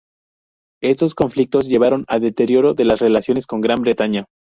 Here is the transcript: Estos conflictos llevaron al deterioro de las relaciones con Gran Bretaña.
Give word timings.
Estos 0.81 1.13
conflictos 1.13 1.67
llevaron 1.67 2.05
al 2.07 2.21
deterioro 2.21 2.73
de 2.73 2.85
las 2.85 2.99
relaciones 3.01 3.45
con 3.45 3.61
Gran 3.61 3.83
Bretaña. 3.83 4.25